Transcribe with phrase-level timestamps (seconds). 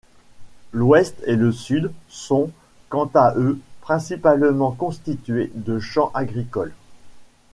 [0.71, 2.49] L'ouest et le sud sont,
[2.89, 6.73] quant à eux, principalement constitués de champs agricoles.